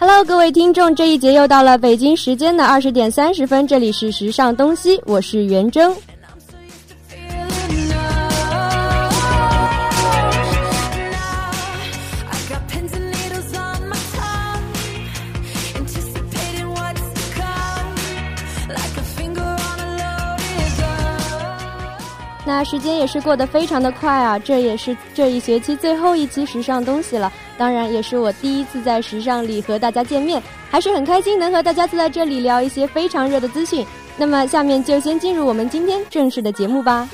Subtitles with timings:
[0.00, 5.94] Hello，各位听众，这一节又到了北京时间的二十点三十分，这里是时尚东西，我是袁征。
[22.64, 27.32] 时间也是过得非常的快啊，这也是这一学期最后一期时尚东西了。
[27.56, 33.86] 当然，也是我第一次在时尚里和大家见面，还是很开心能和大家坐在这里聊一些非常热的资讯。
[34.16, 37.08] 那么，下面就先进入我们今天正式的节目吧。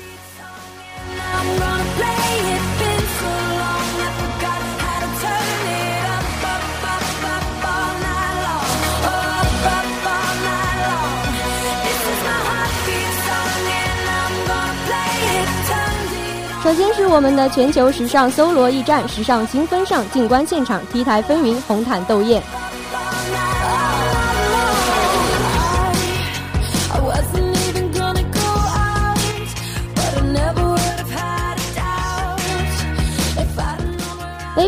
[16.71, 22.41] 首先是我们的全球时尚搜罗驿站，时尚新风尚，静观现场，T 台风云，红毯斗艳。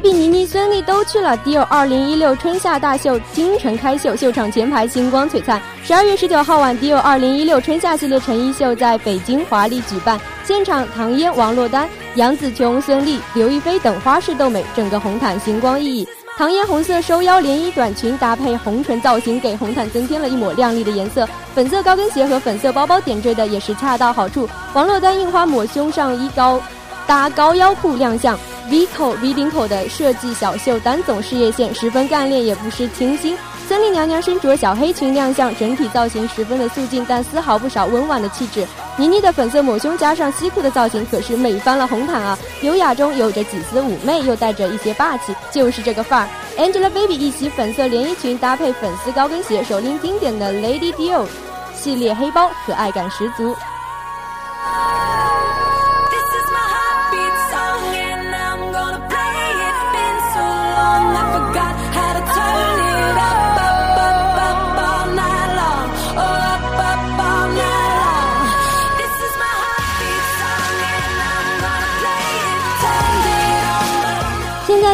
[0.03, 5.61] Baby 倪妮、孙俪都去了 Dior 二零一六春夏大秀京城开秀，秀场前排星光璀璨。
[5.81, 16.07] 十二月十九号晚，，Dior 二零一六春夏系列成衣秀在北京华丽举办，现场唐嫣、王珞丹、杨紫琼、孙俪、刘亦菲等花式斗美，整个红毯星光熠熠。
[16.35, 21.25] 唐嫣红色收腰连衣短裙搭配红唇造型，给红毯增添了一抹亮丽的颜色。
[21.55, 24.49] 粉色高跟鞋和粉色包包点缀的也是恰到好处。
[24.73, 26.61] 王珞丹印花抹胸上衣高
[27.07, 28.37] 搭高腰裤亮相。
[28.69, 33.37] V 口 V 领口的设计小袖单总事业线十分干练，也不失清新。
[33.67, 38.65] 孙俪娘娘身着小黑裙亮相，整体造型十分的素净，但丝毫不少温婉的气质。
[38.97, 42.37] 倪妮的粉色抹胸加上西裤的造型，可是美翻了红毯啊！
[42.61, 46.27] 优雅中有着几丝妩媚，又带着一些霸气，就是这个范儿。
[46.57, 51.25] Angelababy 一袭粉色连衣裙搭配粉丝高跟鞋，手拎经典的 Lady Dior
[51.73, 53.55] 系列黑包，可爱感十足。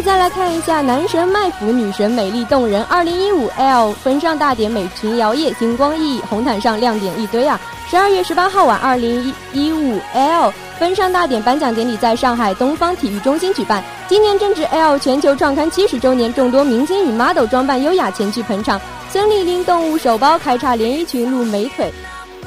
[0.02, 2.82] 再来看一下男神卖腐，女神美丽动人。
[2.86, 7.60] 二零一五 L 风尚大典，美裙摇曳，星光熠熠，红毯上亮点一堆啊！
[7.90, 13.84] 十二月十八号晚，二零一五 L 风尚大典颁奖典礼在上海东方体育中心举办。
[14.08, 18.80] 今年正值 L 全球创刊七十周年，众多明星与 model 装扮优雅前去捧场。
[19.12, 21.92] 孙俪拎动物手包，开叉连衣裙露美腿，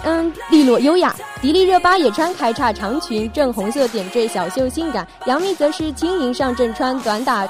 [0.05, 1.15] 嗯，利落优雅。
[1.41, 5.07] 迪丽热巴也穿开叉长裙，正红色点缀小袖性感。
[5.27, 7.49] 杨幂则是轻盈上阵，穿短打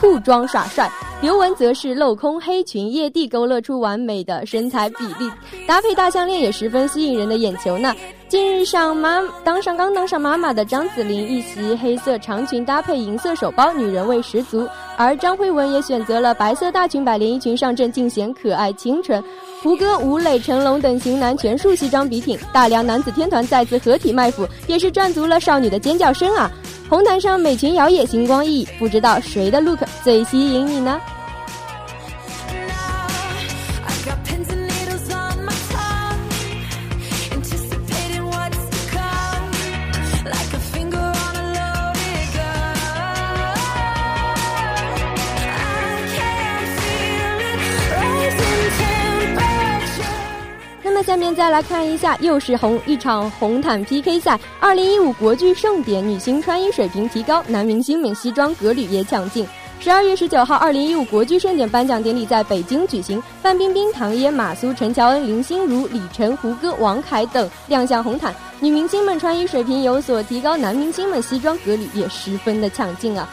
[0.00, 0.90] 裤装耍帅。
[1.20, 5.30] 刘雯则是镂空黑裙，曳地勾勒出完美的身材比例，
[5.68, 7.94] 搭配大项链也十分吸引人的眼球呢。
[8.28, 14.68] 近日上妈当上刚当上妈妈的张子琳，一袭黑色长裙搭配银色手包，女人味十足。
[14.96, 19.22] 而张慧雯也选择了白色大裙摆连衣裙上阵，尽显可爱清纯。
[19.62, 26.50] 胡歌、吴磊、成龙等型男全数西装笔挺，大梁男子天团再次合体卖腐，也是赚足了少女的尖叫声啊！
[26.90, 31.00] 红毯上美裙摇曳，星光熠熠，不知道谁的 look 最吸引你呢？
[51.02, 54.38] 下面再来看一下，又是红一场红毯 PK 赛。
[54.60, 59.46] 二零一五国剧盛典，女星穿衣水平提高，男明星们西装革履也抢镜。
[59.80, 68.32] 十二月十九号，二零一五国剧盛典颁奖典礼在北京举行，范冰冰、唐嫣、马苏、陈乔恩、林心如、李晨、胡歌、王凯等亮相红毯。
[68.60, 73.28] 女明星们穿衣水平有所提高，男明星们西装革履也十分的抢镜啊。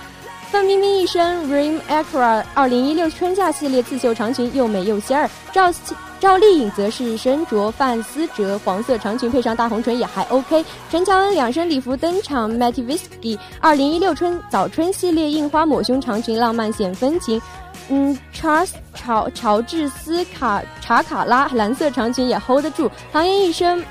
[0.52, 5.30] 范冰冰一身 Rim Acra 二零一六春夏系列刺绣长裙，又美又仙儿。
[5.54, 5.72] 赵
[6.20, 10.66] 赵丽颖则是身着范思哲黄色长裙，配上大红唇也还 OK。
[10.92, 17.42] 陈乔恩两身礼服登场，Matty Whisky 二零一六春早春系列印花抹胸长裙，浪漫显风情。
[17.88, 22.92] 嗯，Charles 乔乔治斯卡查卡拉蓝色长裙也 hold 得住。
[23.14, 23.84] 唐嫣一身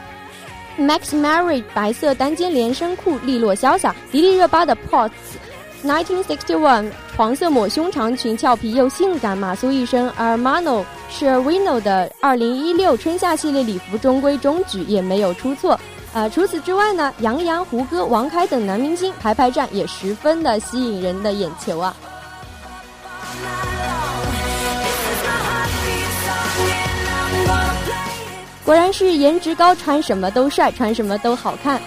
[0.78, 3.96] Max Mary 白色单肩连身裤，利落潇洒。
[4.12, 5.10] 迪丽热巴的 Pots。
[5.84, 15.78] 1961黄色抹胸长裙俏皮又性感，马苏一身 Armani Sherwino 的2016春夏系列礼服中规中矩，也没有出错。
[16.12, 21.94] 呃，除此之外呢，杨洋、胡歌、王凯等男明星排排站也十分的吸引人的眼球啊。
[28.64, 31.80] 果然是颜值高，穿什么都帅，穿什么都好看。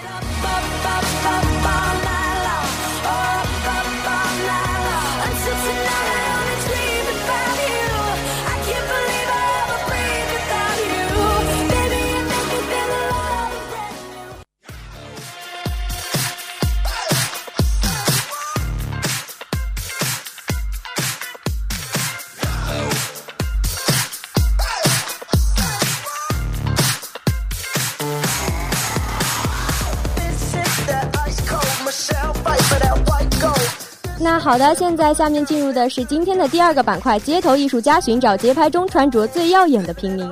[34.41, 40.27] 好的，现在下面进入的是今天的第二个板块——街头艺术家寻找街拍中穿着最耀眼的平民。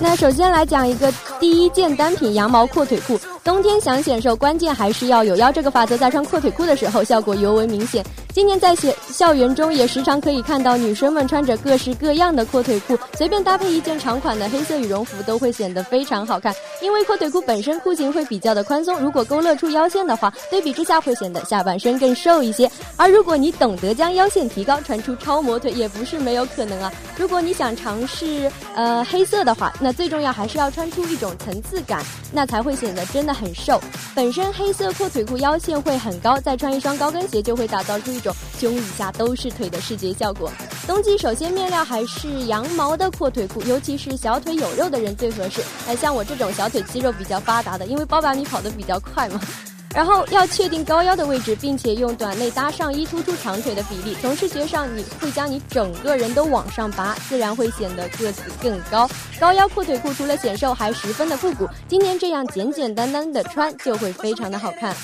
[0.00, 3.18] 那首先来讲一个第一件单品——羊毛阔腿裤。
[3.44, 5.52] 冬天想显瘦，关键还是要有腰。
[5.52, 8.04] 这个法则在穿阔腿裤的时候效果尤为明显。
[8.34, 16.52] 今年在学校园中也时常可以看到女生们穿着各式各样的阔腿裤，随便搭配一件长款的黑色羽绒服都会显得非常好看。
[16.82, 22.68] 因为阔腿裤本身裤型会比较的宽松，如果勾勒出腰线的话，对比之下会显得下半身更瘦一些。
[22.96, 26.92] 而如果你懂得将腰线提高，穿出超模腿也不是没有可能啊。
[27.16, 33.32] 如果你想尝试呃黑色的话，那最重要还是要穿出一种层次感，那才会显得真的。
[33.32, 33.80] 很瘦，
[34.14, 40.50] 本身黑色阔腿裤腰线会很高，再穿一双高跟鞋就会打造出一种胸以下都是腿的视觉效果。
[40.86, 45.62] 冬季首先面料还是羊毛的阔腿裤，尤其是小腿有肉的人最合适。
[45.86, 49.40] 哎，像我这种小腿肌肉比较发达的，因为包百米跑得比较快嘛。
[49.94, 54.16] 然后要确定高腰的位置，并且用短内搭上衣突出长腿的比例。
[54.20, 59.08] 从视觉上，你会将你整个人都往上拔，自然会显得个子更高。
[59.38, 61.68] 高腰阔腿裤除了显瘦，还十分的复古。
[61.86, 64.96] 今年这样简简单单的穿，就会非常的好看。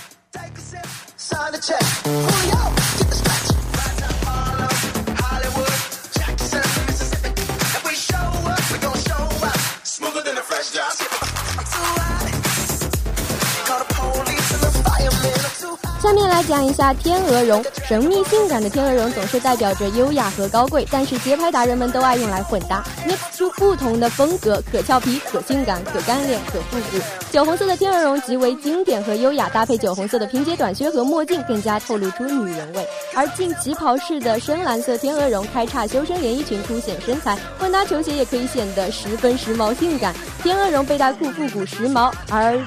[16.03, 26.99] 下面来讲一下天鹅绒，神秘性感的天鹅绒总是代表着优雅和高贵，但是街拍达人们都爱用来混搭，mix 出不同的风格，可俏皮，可性感，可干练，可复古。
[27.31, 32.89] 酒红色的天鹅绒极为经典和优雅，搭配酒红色的平接短靴和墨镜，更加透露出女人味。
[33.15, 40.15] 而进旗袍式的深蓝色天鹅绒开叉修身连衣裙凸显身材，混搭球鞋也可以显得十分时髦性感。
[40.43, 42.59] 天鹅绒背带裤复古时髦，而。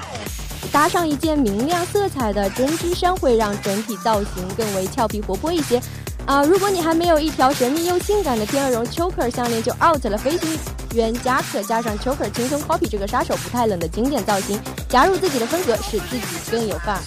[0.71, 5.81] 搭上一件明亮色彩的针织衫，会让整体造型更为俏皮活泼一些。
[6.25, 10.17] 啊，如果你还没有一条神秘又性感的天鹅绒 choker 项链，就 out 了。
[10.17, 10.57] 飞行
[10.93, 17.01] 员夹克加上 choker，轻松 copy 这个杀手不太冷的经典造型，加入自己的风格，使自己更有范儿。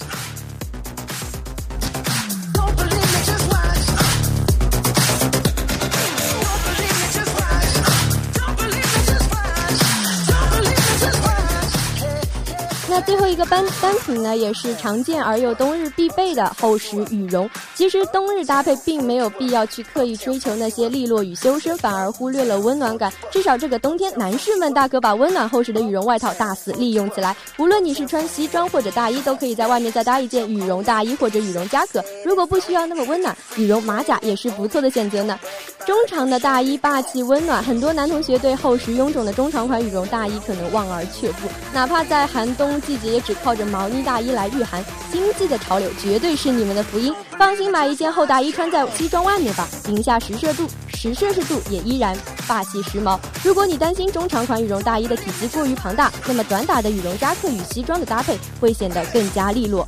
[12.96, 17.46] 那最后一个单单品呢，也是常见而又冬日必备的厚实羽绒。
[17.74, 23.12] 其实冬日搭配并没有必要去刻意追求那些利落与修身，反而忽略了温暖感。
[23.30, 27.36] 至少这个冬天，男士们大可把温暖厚实的羽绒外套大肆利用起来。
[27.58, 32.02] 无论你是穿西装或者大衣，都可以在外面再搭一件羽绒大衣或者羽绒夹克。
[32.24, 35.38] 如果不需要那么温暖，羽绒马甲也是不错的选择呢。
[35.84, 42.80] 中长的大衣霸气温暖，很多男同学对厚实臃肿的中长款羽绒大衣可能望而却步，哪怕在寒冬。
[42.86, 47.12] 季节也只靠着毛呢大衣来御寒，经济的潮流绝对是你们的福音。
[47.36, 52.16] 放心，买一件厚大衣穿在西装外面吧，零下十摄度十摄氏度也依然
[52.46, 53.18] 霸气时髦。
[53.42, 59.86] 如果你担心中长款羽绒大衣的体积过于庞大，那么短打的羽绒夹克与西装的搭配会显得更加利落。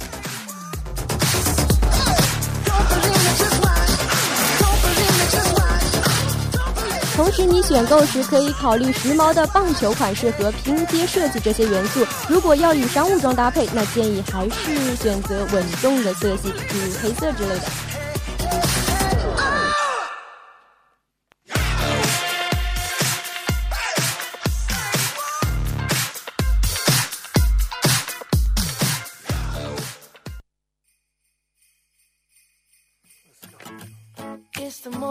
[7.19, 12.07] 同时，你选购时可以考虑时髦的棒球款式和拼接设计这些元素。
[12.29, 17.63] 如果要与商务装搭配，那建议还是选择稳重的色系，比如黑色之类的。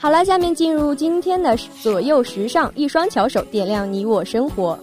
[0.00, 4.78] 好了，下面进入今天的左右时尚，一双巧手点亮你我生活。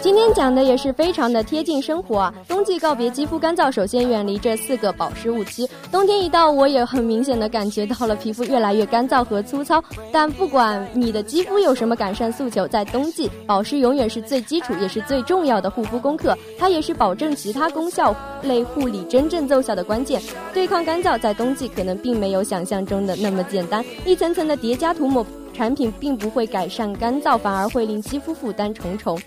[0.00, 2.34] 今天讲的也是非常的贴近生活啊！
[2.48, 5.68] 冬季告别肌肤干燥，首先远离这四个保湿误区。
[5.92, 9.82] 冬天一到，我也很明显的感觉到了皮肤越来越干燥和粗糙。
[10.10, 20.22] 但不管你的肌肤有什么改善诉求，在冬季保湿永远是最基础也是最重要的护肤功课，它也是保证其他功效类护理真正奏效的关键。
[20.54, 25.26] 对抗干燥，在冬季可能并没有想象中的那么简单，一层层的叠加涂抹。
[25.52, 29.20] 产品并不会改善干燥，反而会令肌肤负担重重。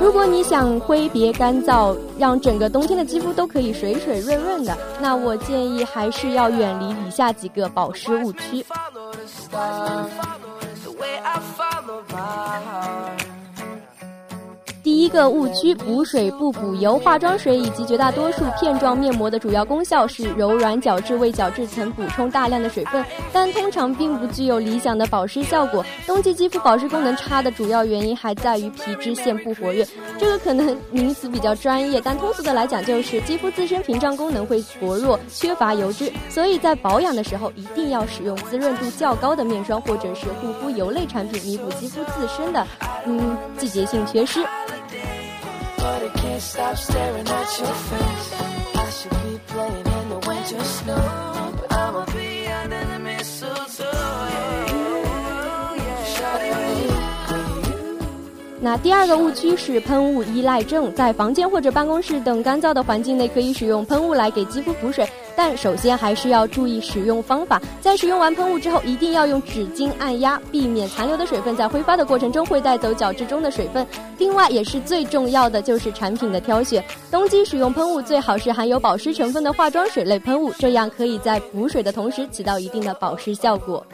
[0.00, 8.64] 如果你想挥别干燥，让整个冬天的肌肤都可以水水润润的，那我建议还是要远离以下几个保湿误区。
[15.04, 16.98] 一个误区：补水不补油。
[16.98, 25.84] 化妆水以及绝大多数片状面膜的主要功效是柔软角质，为角质层补充大量的水分，但通常并不具有理想的保湿效果。
[26.06, 29.86] 冬季肌肤保湿功能差的主要原因还在于皮脂腺不活跃。
[30.18, 36.10] 这个可能名词比较专业，但通俗的来讲就是肌肤自身屏障功能会薄弱，缺乏油脂。
[36.30, 42.66] 所以在保养的时候，一定要使用滋润度较高的面霜或者是护肤油类产品，弥补肌肤自身的
[43.04, 44.40] 嗯季节性缺失。
[45.84, 48.26] But I can't stop staring at your face.
[48.74, 53.92] I should be playing in the winter snow, but I'ma be under the mistletoe.
[58.60, 67.60] 那第二个误区是喷雾依赖症，在房间或者办公室等干燥的环境内，可以使用喷雾来给肌肤补水，但首先还是要注意使用方法。
[67.80, 73.86] 在使用完喷雾之后，一定要用纸巾按压，避免残留的水分在挥发的过程中会带走角质中的水分。
[74.18, 76.84] 另外，也是最重要的就是产品的挑选。
[77.10, 83.84] 冬季使用喷雾最好是含有保湿成分的化妆水类喷雾，这样可以在补水的同时起到一定的保湿效果。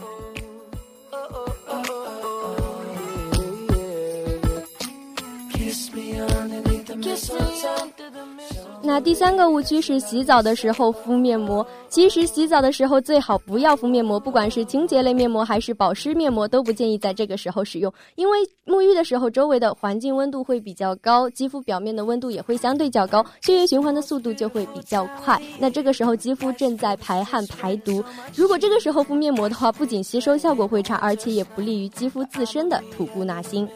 [5.53, 8.40] Kiss me underneath the mistletoe.
[8.83, 11.65] 那第三个误区是洗澡的时候敷面膜。
[11.89, 17.93] 其实洗澡的时候最好不要敷面膜，不管是清洁类面膜还是保湿面膜，都不建议在这个时候使用。
[18.15, 25.41] 因为沐浴的时候，周围的环境温度会比较高，肌肤表面的温度也会相对较高，血液循环的速度就会比较快。
[25.59, 28.03] 那这个时候肌肤正在排汗排毒，
[28.35, 33.69] 如果这个时候敷面膜的话，不仅吸收效果会差，而且也不利于肌肤自身的吐故纳新。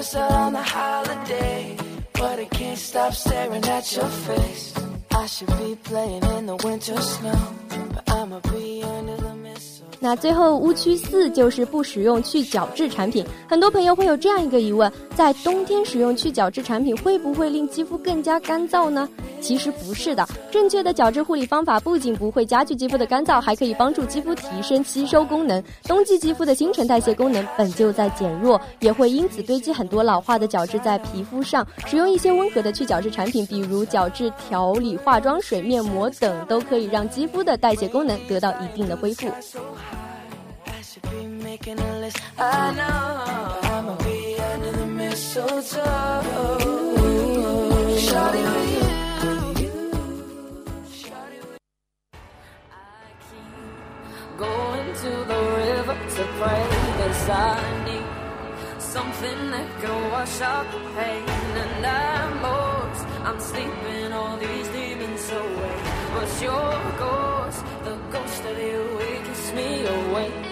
[0.00, 1.76] miss out on the holiday,
[2.20, 4.74] but I can't stop staring at your face.
[5.10, 7.40] I should be playing in the winter snow,
[7.94, 9.79] but I'ma be under the mist.
[10.02, 13.22] 那最后误区四就是不使用去角质产品。
[13.46, 19.06] 很多朋友会有这样一个疑问：在冬天使用去角质产品会不会令肌肤更加干燥呢？
[19.42, 25.62] 其实不是的，正确的角质护理方法不仅不会加剧肌肤的干燥，还可以帮助肌肤提升吸收功能。
[25.84, 31.66] 冬季肌肤的新陈代谢功能本就在减弱，也会因此堆积很多老化的角质在皮肤上。
[31.86, 39.26] 使用一些温和的去角质产品，比如角质调理化妆水、面膜等，都可以让肌肤的代谢功能得到一定的恢复。
[41.50, 42.18] Making a list.
[42.38, 44.18] I know I'ma be
[44.52, 46.22] under the mistletoe.
[48.06, 48.70] Shawty with
[49.62, 49.76] you.
[54.44, 56.62] Going to the river to pray
[57.28, 58.08] I need
[58.94, 61.24] something that can wash out the pain.
[61.64, 65.76] And I'm lost, I'm sleeping all these demons away.
[66.14, 66.72] But your
[67.04, 69.24] ghost, the ghost of you, it
[69.58, 70.49] me awake.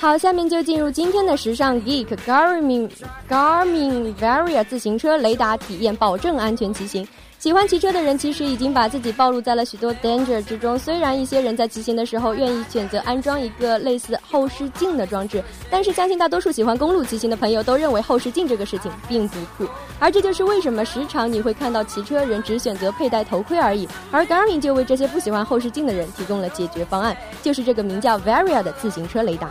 [0.00, 2.90] 好，下面就进入今天的时尚 geek Garmin
[3.28, 7.06] Garmin Varia 自行车雷达体验，保证安全骑行。
[7.42, 10.78] 喜欢骑车的人其实已经把自己暴露在了许多 danger 之中。
[10.78, 19.68] 虽然一些人在骑行的时候愿意选择安装一个类似后视镜的装置，但是相信大多数喜欢公路骑行的朋友都认为后视镜这个事情并不酷。
[19.98, 23.88] 而这就是为什么时常你会看到骑车人只选择佩戴头盔而已。
[24.12, 29.50] 而 Garmin 就为这些不喜欢后视镜的人提供了解决方案，就是这个名叫 Varia 的自行车雷达。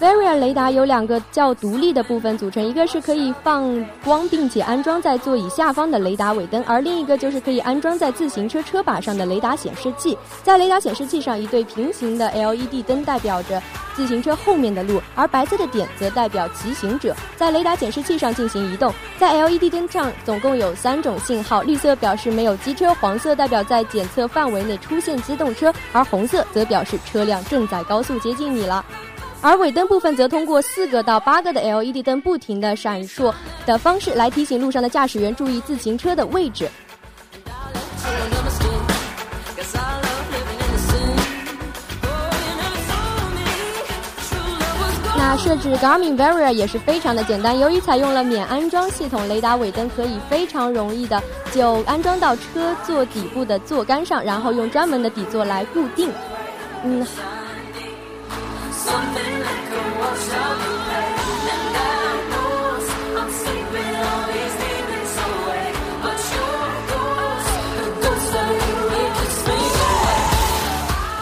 [0.00, 10.16] Varia 雷达有两个较独立的部分组成，一个是可以放光并且安装在座椅下方的雷达尾灯，而另一个就是可以安装在自行车车把上的雷达显示器。
[10.42, 13.62] 在雷达显示器上，一对平行的 LED 灯代表着
[13.94, 18.90] 自行车后面的路，而白色的点则代表骑行者在雷达显示器上进行移动。
[19.18, 28.82] 在 LED 灯上总共有三种信号，绿色表示没有机车，黄色代表在检测范围内出现机动车，而红色则表示车辆正在高速接近你了。
[29.42, 33.32] 而尾灯部分则通过四个到八个的 LED 灯不停的闪烁
[33.64, 36.68] 的方式来提醒路上的驾驶员注意自行车的位置。
[45.16, 56.10] 那设置 Garmin Varia 也是非常的简单，由于采用了免安装系统，雷达尾灯可以非常容易的就安装到车座底部的座杆上，然后用专门的底座来固定。
[56.84, 57.06] 嗯。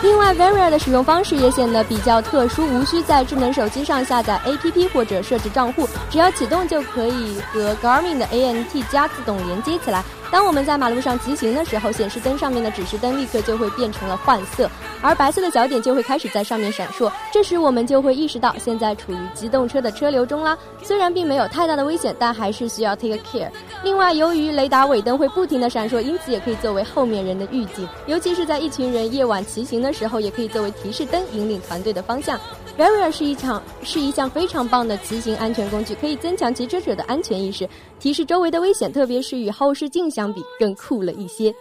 [0.00, 10.02] 另外，Varia 的使用方式也显得比较特殊，无需在智能手机上下载 APP 或者设置账户，只要启动就可以和 Garmin 的 ANT 加自动连接起来。
[10.30, 17.10] 当我们在马路上骑行的时候，显示灯上面的指示灯立刻就会变成了换色，而白色的小点就会开始在上面闪烁。
[17.32, 20.56] 这时我们就会意识到现在处于机动车的车流中啦。
[20.82, 23.48] 虽然并没有太大的危险，但还是需要 take care。
[23.82, 32.38] 另外，由于雷达尾灯会不停的闪烁，因此也可以作为后面人的预警，尤其是在一群人夜晚骑行的时候，也可以作为提示灯引领团队的方向。
[32.76, 41.54] Varia 是一场是一项非常棒的骑行安全工具，可以增强骑车者的安全意识，提示周围的危险，特别是与后视镜相比更酷了一些。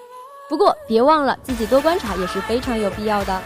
[0.47, 3.41] 不过别忘了自己多观察也是非常有必要的。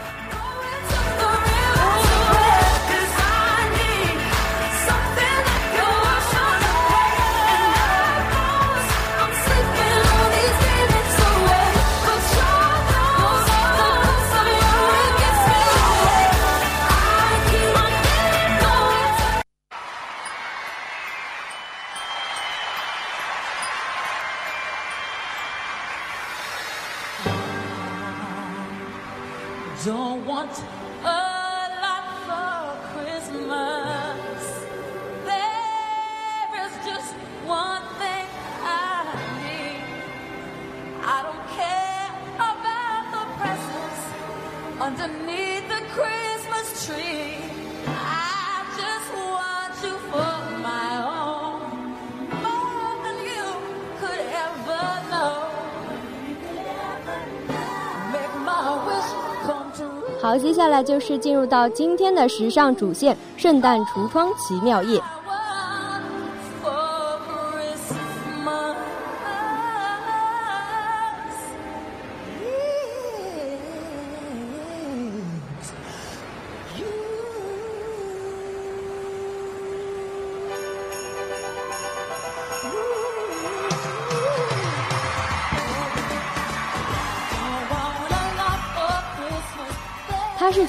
[60.32, 64.98] 好，接下来就是进入到今天的时尚主线——圣诞橱窗奇妙夜。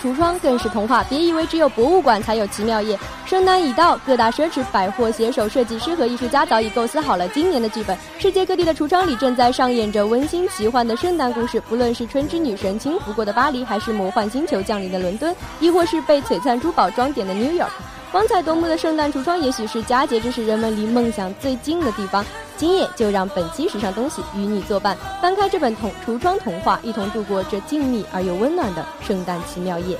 [0.04, 1.02] 橱窗，更是童话。
[1.06, 3.00] 别以为只有博物馆才有奇妙夜。
[3.26, 7.98] 圣诞已到，各大奢侈百货携手设计师和艺术家早已构思好了今年的剧本。
[8.20, 11.62] 世界各地的橱窗里正在上演着温馨奇幻的圣诞故事。
[11.70, 17.72] 不论是春之女神轻拂过的巴黎，还是魔幻星球降临的伦敦，亦或是被璀璨珠宝装点的 New York，
[18.12, 22.26] 光彩夺目的圣诞橱窗，也许是佳节之时人们离梦想最近的地方。
[22.58, 29.98] 今夜就让本期时尚东西与你作伴，翻开这本童橱窗童话，一同度过这静谧而又温暖的圣诞奇妙夜。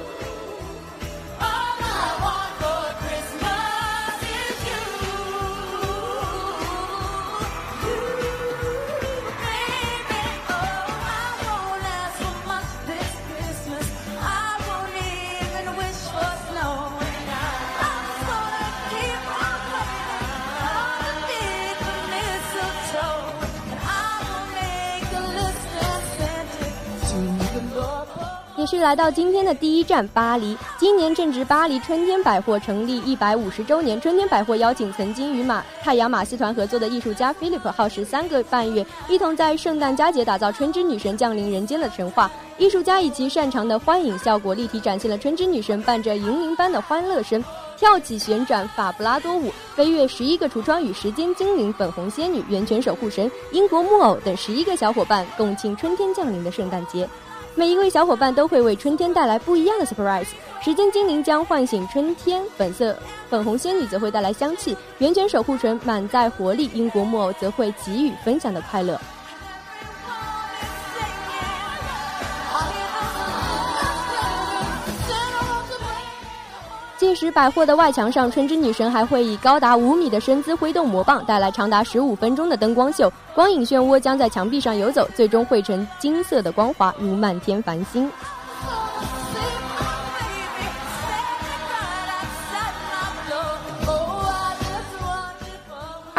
[28.84, 30.58] 来到今天的第一站巴黎。
[30.78, 42.30] 今年正值巴黎春天百货成立一百五十周年，春天百货邀请曾经与马太阳马戏团合作的艺术家 Philip，耗时三个半月，一同在圣诞佳节打造春之女神降临人间的神话。
[42.58, 47.42] 艺术家以其擅长的欢影效果，立体展现了春之女神伴着银铃般的欢乐声，
[47.78, 57.08] 跳起旋转法布拉多舞，飞跃十一个橱窗，与时间精灵、粉红仙女、源泉守护神、英国木偶等十一个小伙伴共庆春天降临的圣诞节。
[57.56, 60.28] 每一位小伙伴都会为春天带来不一样的 surprise。
[60.64, 62.98] 时间精灵将唤醒春天，粉色
[63.30, 69.00] 粉红仙女则会带来香气，源泉守护神满载活力，英国木偶则会给予分享的快乐。
[77.04, 83.12] 届时，百货的外墙上，春之女神还会以高达五米的身姿挥动魔棒，带来长达十五分钟的灯光秀。
[83.36, 88.10] 光影漩涡将在墙壁上游走，最终汇成金色的光华，如漫天繁星。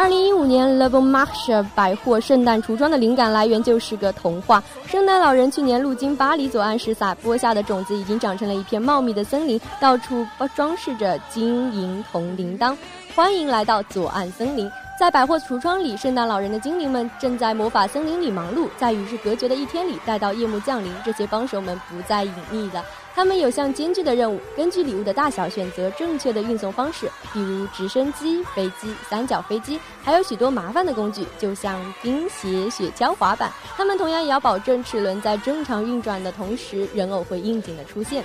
[0.05, 4.63] 二零一五年，Le Bon Marché 百货圣诞橱窗的灵感来源就是个童话。
[4.85, 10.23] 圣诞老人去年路经巴黎左岸时撒播下的种子，已经长成了一片茂密的森林，到处
[10.55, 12.77] 装饰着金银铜铃铛。
[13.15, 14.69] 欢迎来到左岸森林。
[14.99, 18.69] 在百货橱窗里，圣诞老人的精灵们正在魔法森林里忙碌。
[18.77, 22.85] 在与世隔绝的一天里，待到夜幕降临，这些帮手们不再隐秘了。
[23.15, 33.49] 他们有项艰巨的任务：根据礼物的大小选择正确的运送方式，比如直升机、飞机、三角飞机，还有许多麻烦的工具，就像冰鞋、雪橇、滑板。
[33.77, 38.21] 他们同样也要保证齿轮在正常运转的同时，人偶会应景的出现。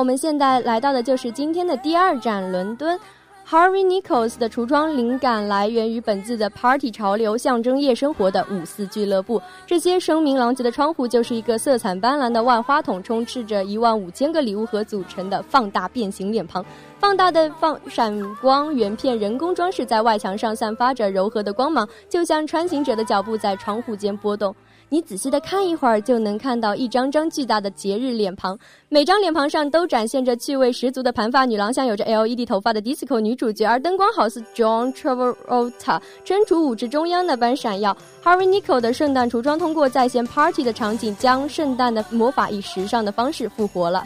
[0.00, 2.98] 我们现在来到的就是今天的第二站，伦敦。
[3.46, 9.42] Harvey Nichols 的橱窗灵感来源于本季的 Party 潮流，象征夜生活的五四俱乐部。
[9.66, 16.64] 这些声名狼藉的窗户就是一个色彩斑斓的万花筒，充斥着一万五千个礼物盒组成的放大变形脸庞。
[16.98, 24.54] 放大的放闪光圆片人工装饰在外墙上，散发着柔和的光芒，就像穿行者的脚步在窗户间波动。
[24.92, 37.96] 你仔细的看一会儿，就能看到一张张巨大的节日脸庞，每张脸庞上都展现着趣味十足的盘发女郎，像有着 LED 头发的 disco 女主角，而灯光好似 John Travolta 身处舞池中央那般闪耀。
[38.24, 44.02] Harvey Nicole 的圣诞橱窗通过在线 party 的场景，将圣诞的魔法以时尚的方式复活了。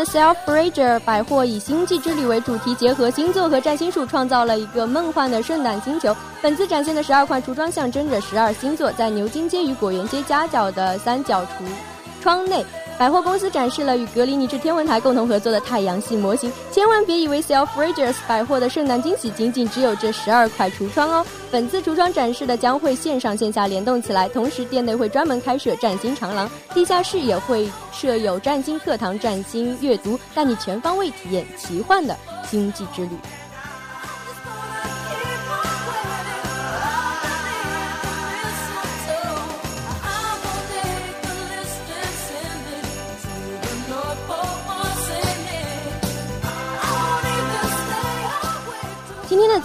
[0.00, 6.16] The Selfridger 百货以星际之旅为主题，结合星座和占星术，创造了一个梦幻的圣诞星球。
[6.40, 11.48] 本次展现的十二块橱窗象征着十二星座，在牛津街与果园街夹角的三角橱
[12.22, 12.64] 窗内。
[13.00, 16.52] 百货公司展示了与格林尼治天文台共同合作的太阳系模型。
[16.70, 21.24] 千万别以为 Selfridges 百货的圣诞惊喜仅仅只有这十二块橱窗哦！
[21.50, 32.14] 本次橱窗展示的将会线上线下联动起来，同时店内会专门开设占星长廊，地下室也会设有占星课堂、占星阅读，带你全方位体验奇幻的
[32.50, 33.16] 星际之旅。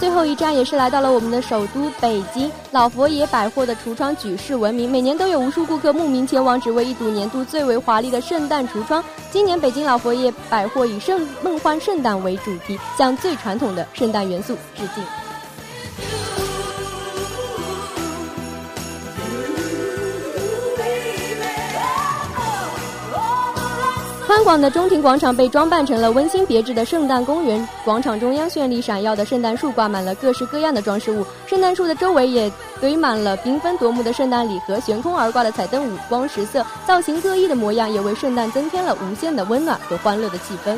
[0.06, 9.02] 最后一站也是来到了我们的首都北京，老佛爷百货的橱窗举世闻名，每年都有无数顾客慕名前往，只为一睹年度最为华丽的圣诞橱窗。
[9.32, 15.25] 今年北京老佛爷百货以圣梦幻圣诞为主题，向最传统的圣诞元素致敬。
[24.26, 27.66] 宽广的中庭广场被装扮成了温馨别致的圣诞公园。
[27.84, 40.76] 广场中央绚丽闪耀的圣诞树挂满了各式各样的装饰物，圣诞树的周围也堆满了缤纷夺目的圣诞礼盒，悬空而挂的彩灯五光十色，造型各异的模样也为圣诞增添了无限的温暖和欢乐的气氛。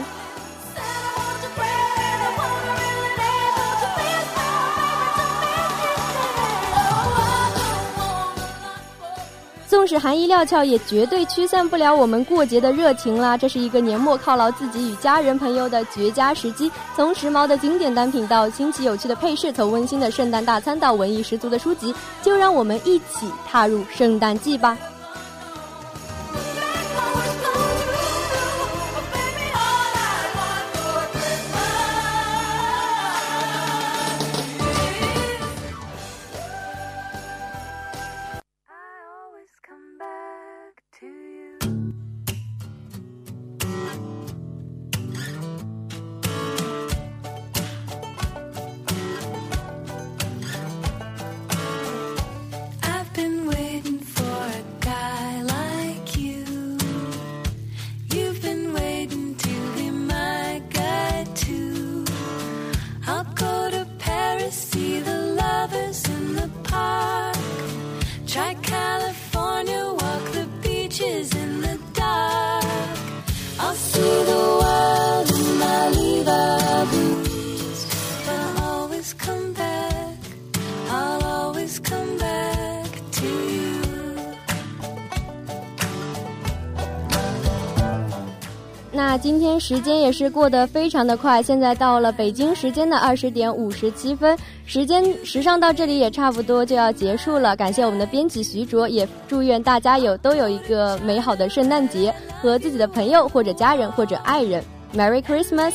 [9.89, 13.39] 是寒衣料峭，也绝对驱散不了我们过节的热情啦。
[13.39, 16.71] 这是一个年末犒劳自己与家人朋友的绝佳时机。
[16.95, 24.77] 从时髦的经典单品到新奇有趣的配饰，从温馨的圣诞大餐到文艺十足的书籍，就让我们一起踏入圣诞季吧。
[88.99, 97.55] 那今天时间也是过得非常的快，现在到了北京时间的二十点五十七分，时间时尚到这里也差不多就要结束了。
[97.55, 105.75] 感谢我们的编辑徐卓，也祝愿大家有都有一个美好的圣诞节，和自己的朋友或者家人或者爱人，Merry Christmas。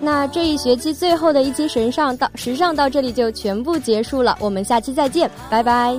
[0.00, 5.98] 那这一学期最后的一期神上到时尚到这里就全部结束了，我们下期再见，拜拜。